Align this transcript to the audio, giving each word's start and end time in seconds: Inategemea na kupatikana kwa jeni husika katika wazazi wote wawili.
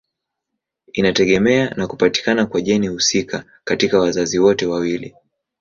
Inategemea 0.93 1.69
na 1.69 1.87
kupatikana 1.87 2.45
kwa 2.45 2.61
jeni 2.61 2.87
husika 2.87 3.43
katika 3.63 3.99
wazazi 3.99 4.39
wote 4.39 4.65
wawili. 4.65 5.15